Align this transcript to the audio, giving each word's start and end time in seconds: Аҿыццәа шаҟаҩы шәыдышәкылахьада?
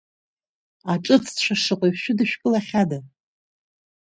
Аҿыццәа 0.91 1.55
шаҟаҩы 1.61 1.99
шәыдышәкылахьада? 2.01 2.99